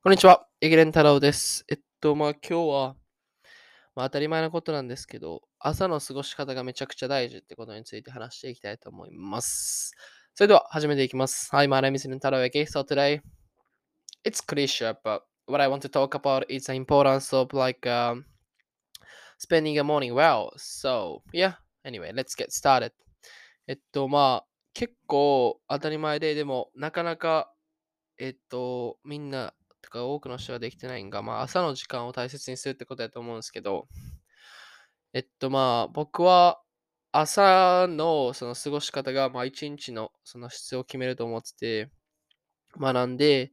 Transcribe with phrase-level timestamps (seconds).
[0.00, 1.64] こんにちは、エゲレン太郎です。
[1.68, 2.96] えっと、まあ今日は、
[3.96, 9.90] まあ当たり前のことなんですけど、朝の過ごし方がめちゃくちゃ大事ってことについて話していきたいと思います。
[10.36, 11.50] それでは始めていきます。
[11.50, 12.64] Hi, my name is Elen Taro Ege.
[12.66, 13.22] So today,
[14.24, 18.24] it's cliche, but what I want to talk about is the importance of like um,
[19.36, 20.50] spending a morning well.
[20.58, 21.54] So, yeah,
[21.84, 22.92] anyway, let's get started.
[23.66, 27.52] えっと、まあ結構当たり前で、でもなかなか、
[28.16, 29.54] えっと、みんな
[29.88, 33.88] とか多くの人ができてないんが、まあ朝の時間を大切にするってことだと思うんですけど、
[35.14, 36.60] えっとまあ僕は
[37.10, 41.90] 朝のその過ごし方がまあ一日のその質を決めると思ってて、
[42.76, 43.52] まあなんで、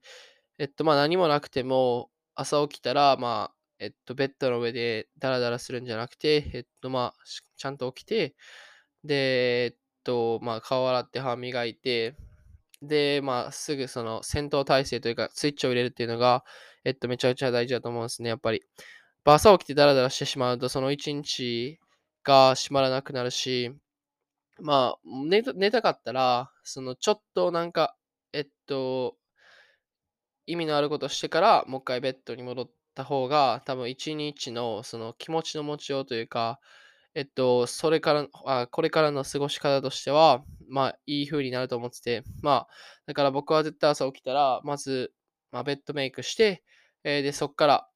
[0.59, 7.23] えっとまあ何もなくても朝起きたらまあえっとベッドの上でダラダラするんじゃなくて、えっとまあ
[7.57, 8.35] ちゃんと起きて、
[9.05, 12.15] で、えっとまあ顔洗って歯磨いて、
[12.81, 16.43] で、まあ、すぐその戦闘態勢というか、スイッチを入れるっていうのが、
[16.83, 18.61] えっと、めちゃくちゃ大事だと思うんですね、やっぱり。
[19.25, 21.79] 朝起きてダラダラしてしまうと、その一日
[22.23, 23.71] が閉まらなくなるし、
[24.61, 27.95] まあ、寝た寝たかったら、そのちょっとなんか、
[28.33, 29.17] えっと、
[30.47, 36.59] 意味のあることしてから、もう一回ベッドに戻った方が、多分一日のその気持ちの持ちようというか、
[37.15, 42.67] えっと、それから、あこれからの過ごし方としては、まあ、いい風になると思ってて、まあ、
[43.05, 45.13] だから僕は絶対朝起きたら、まず、
[45.51, 46.61] まあ、ベッドメイクして、
[47.05, 47.89] えーで、そっから、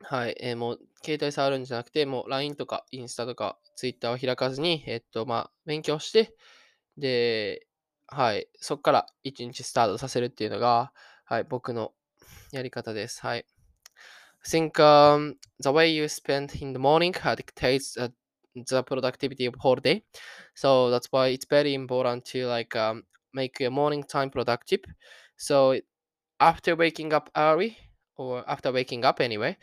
[0.00, 6.34] はい、えーもう、携帯触るんじゃなくて、もう LINE とかインスタとか Twitter を開かずに、えっと、まあ、勉強して、
[6.98, 7.68] で、
[8.08, 10.92] はい、そっから一日スタートさせるっていうのが、
[11.24, 11.92] はい、僕の
[12.50, 13.20] やり方です。
[13.20, 13.46] はい。
[14.46, 18.12] I think um, the way you spend in the morning dictates uh,
[18.54, 20.04] the productivity of whole day.
[20.54, 24.80] So that's why it's very important to like um, make your morning time productive.
[25.36, 25.80] So
[26.40, 27.76] after waking up early
[28.16, 29.56] or after waking up anyway,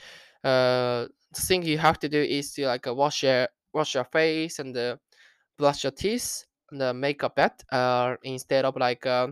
[0.43, 4.05] uh, the thing you have to do is to like uh, wash your wash your
[4.05, 4.97] face and uh,
[5.57, 9.27] brush your teeth and uh, make a bed uh, instead of like uh,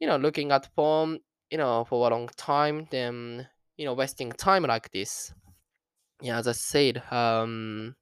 [0.00, 1.18] you know looking at phone
[1.50, 5.32] you know for a long time then you know wasting time like this
[6.22, 7.94] yeah as i said um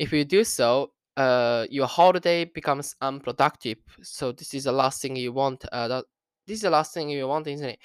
[0.00, 3.78] if you do so uh your holiday becomes unproductive.
[4.02, 6.06] So this is the last thing you want uh that
[6.48, 7.80] this is the last thing you want isn't it?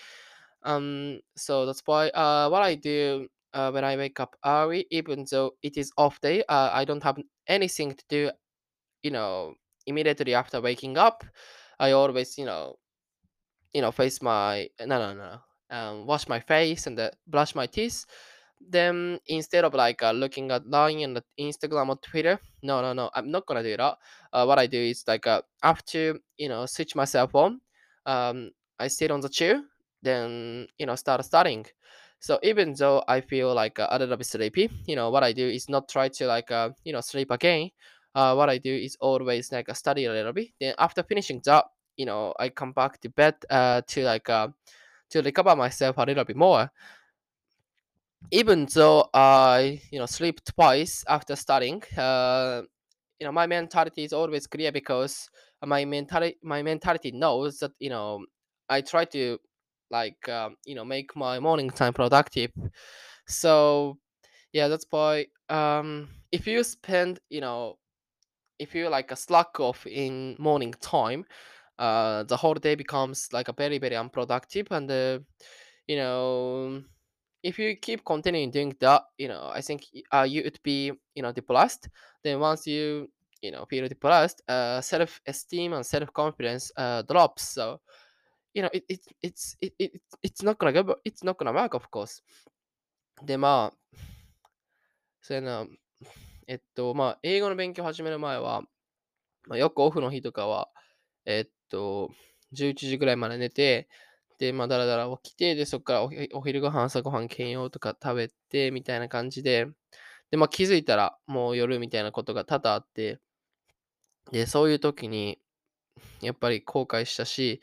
[0.63, 5.25] Um so that's why uh what i do uh, when i wake up early even
[5.31, 7.17] though it is off day uh, i don't have
[7.47, 8.31] anything to do
[9.03, 9.55] you know
[9.87, 11.23] immediately after waking up.
[11.79, 12.77] I always you know
[13.73, 15.39] you know face my no no no
[15.75, 18.05] um wash my face and uh, brush my teeth
[18.59, 22.39] then instead of like uh, looking at line and instagram or twitter.
[22.63, 23.97] No no no i'm not gonna do that.
[24.33, 27.61] Uh, what i do is like uh, after you know switch my cell phone
[28.05, 29.61] um i sit on the chair
[30.01, 31.65] then you know start studying.
[32.19, 35.31] So even though i feel like uh, a little bit sleepy you know what i
[35.33, 37.71] do is not try to like uh, you know sleep again.
[38.15, 40.49] Uh, what i do is always like uh, study a little bit.
[40.59, 41.65] Then after finishing that
[41.97, 44.47] you know i come back to bed uh, to like uh,
[45.09, 46.69] to recover myself a little bit more
[48.31, 52.62] even though i you know sleep twice after studying uh,
[53.19, 55.30] you know my mentality is always clear because
[55.66, 58.25] my mentality my mentality knows that you know
[58.69, 59.40] i try to
[59.91, 62.52] like um, you know make my morning time productive.
[63.28, 64.00] So
[64.53, 67.78] yeah that's why um if you spend you know
[68.59, 71.25] if you like a slack off in morning time
[71.80, 75.19] uh the whole day becomes like a very very unproductive and uh,
[75.88, 76.84] you know
[77.45, 80.91] if you keep continuing doing that you know i think y- uh, you would be
[81.13, 81.89] you know depressed
[82.23, 83.07] then once you
[83.41, 87.80] you know feel depressed uh self-esteem and self-confidence uh drops so
[88.56, 91.75] you know it, it it's it, it it's not gonna go it's not gonna work
[91.75, 92.24] of course
[93.24, 93.97] でまあ
[95.21, 95.65] そうやな
[96.47, 98.63] えっとまあ英語の勉強始める前は、
[99.47, 100.69] まあ、よくオフの日とかは
[101.25, 102.12] えっと
[102.53, 103.88] 11時ぐらいまで寝て
[104.39, 109.67] でまあだらだら起きてでそこからおお昼ご飯朝ご飯兼用とか食べてみたいな感じで
[110.31, 113.19] でまあ気づいたらもう夜みたいなことが多々あって
[114.31, 115.39] でそういう時に
[116.21, 117.61] やっぱり後悔したし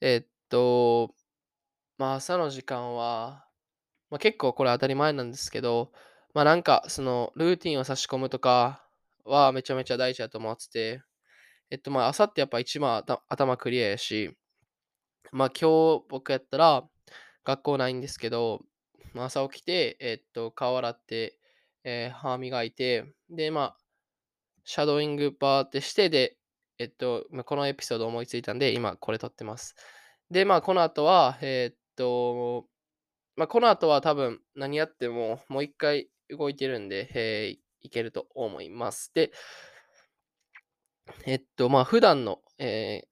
[0.00, 1.14] えっと
[1.98, 3.44] まあ朝の時間は、
[4.10, 5.92] まあ、結構これ当たり前なんですけど
[6.34, 8.84] まあなんかそのルーティンを差し込むとか
[9.24, 11.02] はめちゃめちゃ大事だと思ってて
[11.70, 14.36] えっとまあ朝ってやっぱ一番頭クリアやし
[15.32, 16.88] まあ今日僕やったら
[17.44, 18.64] 学校ないんですけど、
[19.14, 21.38] まあ、朝起きて、えっと、顔洗って、
[21.84, 23.76] えー歯磨いて、で、まあ、
[24.64, 26.38] シャドーイングバーってして、で、
[26.78, 29.74] えっと、まあこのエピソード思いついたんで、今これ撮ってます。
[30.30, 32.66] で、まあ、この後は、えっと、
[33.36, 39.12] まあ、この後は多分何やってももう一回動いてるんで、えーいけると思います。
[39.14, 39.30] で、
[41.26, 43.08] えっと、まあ、普段の、えー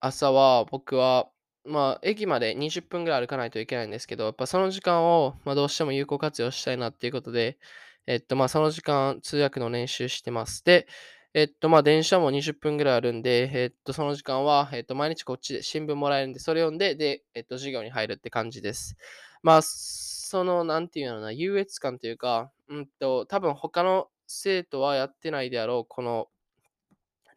[0.00, 1.30] 朝は僕は、
[1.66, 7.58] まあ、駅まで20分ぐらい歩かないといけないんですけど、やっぱその時間を、まあ、どうしても有効活用したいなっていうことで、
[8.06, 10.62] えっと、まあ、その時間、通訳の練習してます。
[10.64, 10.86] で、
[11.32, 18.96] えっと、まあ、電車も20分ぐらいあるんで、えっと、その時間は、えっと、毎日こっちで新聞もらえるんで、それ読んで、で、えっと、授業に入るって感じです。
[19.42, 26.28] まあ、その、なんていうのかな、優越感というか、うんと、多分他の生徒はやってないであろう、この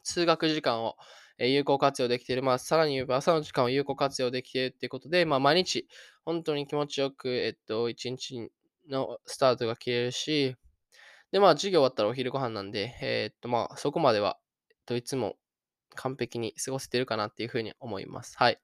[0.03, 0.95] 通学時間を
[1.39, 2.43] え有効活用できている。
[2.43, 5.87] まあ、さらに言えば朝の時間を有効活用できているっていうことで、まあ、毎日、
[6.25, 8.49] 本当に気持ちよく、えっと、一日
[8.89, 10.55] のスタートが切れるし、
[11.31, 14.37] で、まあ、授業終わったらお昼ご飯なんで、えーっと、まあ、そこまでは、
[14.69, 15.35] えっと、いつも
[15.95, 18.37] 完璧に過ごせてるかなっていうふうに思います。
[18.37, 18.61] はい。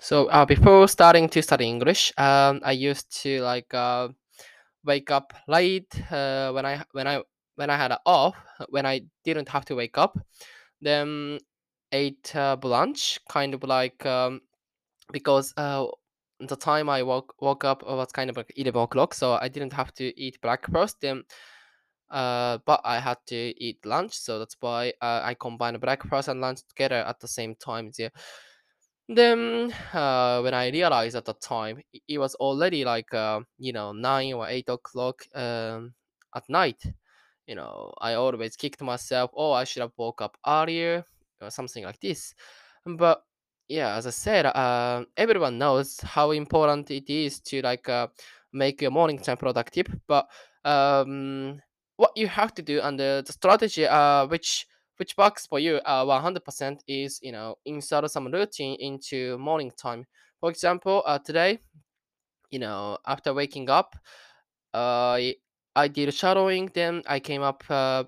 [0.00, 4.10] So, uh, before starting to study English, um, I used to like uh,
[4.84, 7.24] wake up late uh, when I when I
[7.58, 8.36] when I had a off
[8.70, 10.18] when I didn't have to wake up.
[10.80, 11.38] Then
[11.92, 14.42] ate uh, lunch, kind of like um,
[15.12, 15.86] because uh,
[16.40, 19.72] the time I woke woke up was kind of like eleven o'clock, so I didn't
[19.74, 20.98] have to eat breakfast.
[21.00, 21.24] Then,
[22.10, 26.40] uh, but I had to eat lunch, so that's why uh, I combined breakfast and
[26.40, 27.92] lunch together at the same time.
[27.98, 28.10] Yeah.
[29.08, 33.92] Then, uh, when I realized at the time, it was already like uh, you know
[33.92, 35.94] nine or eight o'clock um,
[36.34, 36.82] at night.
[37.48, 39.32] You know, I always kicked myself.
[39.34, 41.04] Oh, I should have woke up earlier
[41.42, 42.34] or something like this.
[42.86, 43.22] But
[43.68, 48.08] yeah, as I said, uh, everyone knows how important it is to like uh,
[48.52, 49.86] make your morning time productive.
[50.06, 50.28] But
[50.64, 51.60] um,
[51.96, 54.66] what you have to do and the, the strategy, uh, which
[54.98, 60.06] which works for you, uh, 100% is you know insert some routine into morning time.
[60.40, 61.60] For example, uh, today,
[62.50, 63.96] you know, after waking up,
[64.74, 65.36] I
[65.78, 66.70] I did shadowing.
[66.74, 67.62] Then I came up.
[67.70, 68.04] Uh,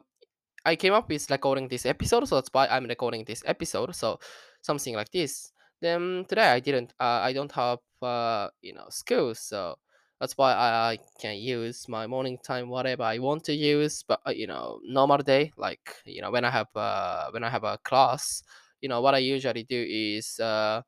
[0.64, 3.94] I came up with recording this episode, so that's why I'm recording this episode.
[3.94, 4.18] So
[4.62, 5.52] something like this.
[5.80, 6.92] Then today I didn't.
[7.00, 9.76] Uh, I don't have uh, you know school, so
[10.20, 14.02] that's why I, I can use my morning time whatever I want to use.
[14.06, 17.50] But uh, you know, normal day like you know when I have uh, when I
[17.50, 18.42] have a class,
[18.80, 20.82] you know what I usually do is uh,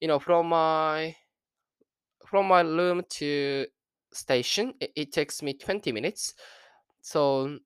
[0.00, 1.16] you know from my
[2.26, 3.66] from my room to
[4.14, 6.34] station it, it takes me 20 minutes.
[7.02, 7.58] So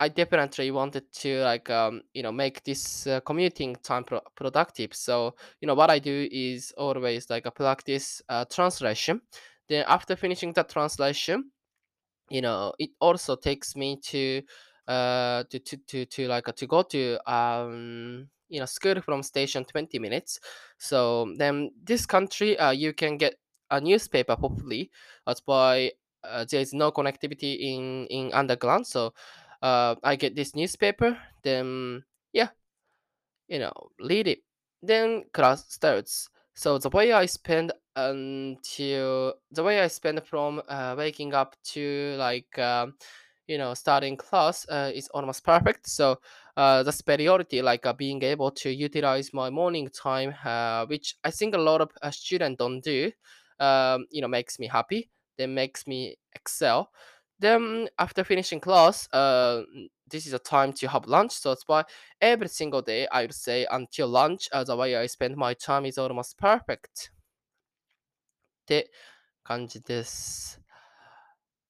[0.00, 4.94] i definitely wanted to like um you know make this uh, commuting time pro- productive.
[4.94, 9.22] So you know what i do is always like a practice uh, translation.
[9.68, 11.52] Then after finishing the translation
[12.30, 14.42] you know it also takes me to
[14.88, 19.22] uh to to to, to like uh, to go to um you know school from
[19.22, 20.40] station 20 minutes.
[20.78, 23.34] So then this country uh you can get
[23.72, 24.90] a newspaper hopefully
[25.26, 25.90] that's why
[26.24, 29.12] uh, there is no connectivity in in underground so
[29.62, 32.48] uh i get this newspaper then yeah
[33.48, 34.40] you know, read it.
[34.82, 36.28] Then class starts.
[36.54, 42.16] So the way I spend until the way I spend from uh, waking up to
[42.18, 42.94] like um,
[43.46, 45.88] you know starting class uh, is almost perfect.
[45.88, 46.18] So
[46.56, 51.30] uh, the superiority, like uh, being able to utilize my morning time, uh, which I
[51.30, 53.12] think a lot of uh, students don't do,
[53.62, 55.10] um, you know, makes me happy.
[55.38, 56.90] Then makes me excel.
[57.38, 59.62] Then after finishing class, uh,
[60.10, 61.32] this is a time to have lunch.
[61.32, 61.84] So that's why
[62.20, 65.86] every single day I would say until lunch, uh, the way I spend my time
[65.86, 67.10] is almost perfect.
[68.62, 68.92] って
[69.42, 70.60] 感じです。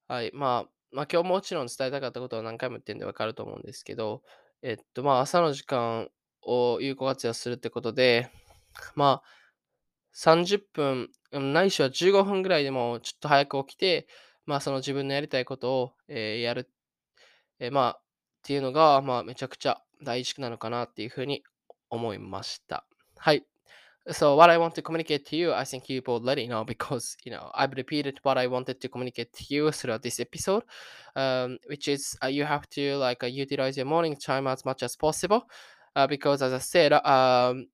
[0.09, 0.31] はい。
[0.35, 4.23] まあ、まあ今日もちろん伝えたかったことは何回も言ってるんでわかると思うんですけど、
[4.63, 6.11] えっとまあ朝の時間
[6.43, 8.31] を有効活用するってことで、
[8.95, 9.29] まあ
[10.13, 14.07] 30分、うんないしは15分ぐらいでもちょっと早く起きて、
[14.47, 16.71] まあその自分のやりたいことを、えーやる、
[17.59, 18.01] えーまあっ
[18.45, 21.43] ていうのが、まあめちゃくちゃ大事なのかなっていうふうに
[21.91, 22.87] 思いました。
[23.17, 23.47] はい。
[24.09, 27.53] So what I want to communicate to you, I think you already know because you know
[27.55, 30.65] I've repeated what I wanted to communicate to you throughout this episode,
[31.15, 34.83] um, which is uh, you have to like uh, utilize your morning time as much
[34.83, 35.45] as possible,
[35.95, 37.69] uh, because as I said, um,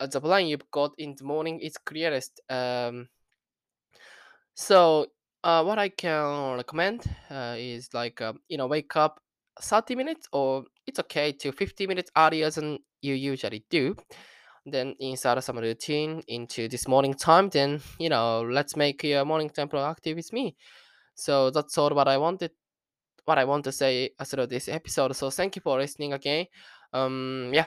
[0.00, 2.40] the plan you've got in the morning is clearest.
[2.48, 3.08] Um,
[4.54, 5.06] so
[5.42, 9.20] uh, what I can recommend uh, is like um, you know wake up
[9.60, 13.96] 30 minutes or it's okay to 50 minutes earlier than you usually do.
[14.66, 19.50] Then insert some routine into this morning time then you know let's make your morning
[19.50, 20.56] time productive with me.
[21.14, 22.50] So that's all what i wanted
[23.24, 25.14] what i want to say through this episode.
[25.14, 26.46] So thank you for listening again.
[26.92, 27.66] Um yeah